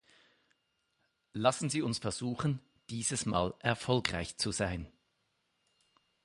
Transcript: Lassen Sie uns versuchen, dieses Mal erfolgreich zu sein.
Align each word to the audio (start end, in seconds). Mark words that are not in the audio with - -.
Lassen 1.33 1.69
Sie 1.69 1.83
uns 1.83 1.99
versuchen, 1.99 2.59
dieses 2.89 3.27
Mal 3.27 3.53
erfolgreich 3.59 4.35
zu 4.35 4.51
sein. 4.51 4.91